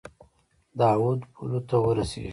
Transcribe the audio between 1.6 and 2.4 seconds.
ته ورسیږي.